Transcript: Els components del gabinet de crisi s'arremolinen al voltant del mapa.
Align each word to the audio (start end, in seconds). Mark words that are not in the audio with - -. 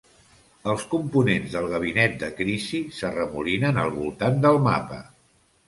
Els 0.71 0.85
components 0.93 1.57
del 1.57 1.67
gabinet 1.73 2.17
de 2.25 2.31
crisi 2.41 2.81
s'arremolinen 3.01 3.81
al 3.85 3.95
voltant 4.01 4.43
del 4.49 4.61
mapa. 4.73 5.03